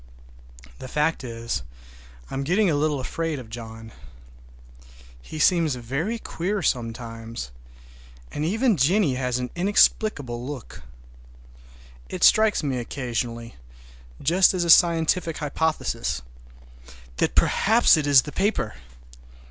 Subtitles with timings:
[0.79, 1.61] The fact is,
[2.31, 3.91] I am getting a little afraid of John.
[5.21, 7.51] He seems very queer sometimes,
[8.31, 10.81] and even Jennie has an inexplicable look.
[12.09, 13.57] It strikes me occasionally,
[14.19, 16.23] just as a scientific hypothesis,
[17.17, 18.73] that perhaps it is the paper!